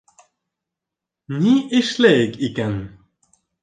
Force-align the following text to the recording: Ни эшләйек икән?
Ни 1.45 1.53
эшләйек 1.83 2.43
икән? 2.51 2.85